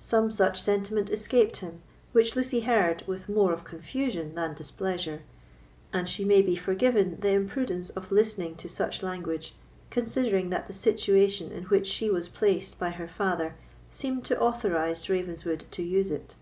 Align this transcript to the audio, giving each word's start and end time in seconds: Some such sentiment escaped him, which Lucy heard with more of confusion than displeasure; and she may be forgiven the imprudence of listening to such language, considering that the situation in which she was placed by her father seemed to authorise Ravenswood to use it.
Some 0.00 0.32
such 0.32 0.60
sentiment 0.60 1.08
escaped 1.08 1.58
him, 1.58 1.82
which 2.10 2.34
Lucy 2.34 2.62
heard 2.62 3.04
with 3.06 3.28
more 3.28 3.52
of 3.52 3.62
confusion 3.62 4.34
than 4.34 4.52
displeasure; 4.54 5.22
and 5.92 6.08
she 6.08 6.24
may 6.24 6.42
be 6.42 6.56
forgiven 6.56 7.16
the 7.20 7.28
imprudence 7.30 7.88
of 7.90 8.10
listening 8.10 8.56
to 8.56 8.68
such 8.68 9.04
language, 9.04 9.54
considering 9.88 10.50
that 10.50 10.66
the 10.66 10.72
situation 10.72 11.52
in 11.52 11.62
which 11.66 11.86
she 11.86 12.10
was 12.10 12.28
placed 12.28 12.76
by 12.80 12.90
her 12.90 13.06
father 13.06 13.54
seemed 13.88 14.24
to 14.24 14.40
authorise 14.40 15.08
Ravenswood 15.08 15.62
to 15.70 15.82
use 15.84 16.10
it. 16.10 16.34